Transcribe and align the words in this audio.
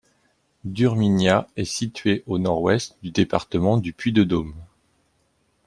Durmignat 0.63 1.45
est 1.57 1.63
située 1.65 2.23
au 2.25 2.39
nord-ouest 2.39 2.97
du 3.03 3.11
département 3.11 3.77
du 3.77 3.93
Puy-de-Dôme. 3.93 4.55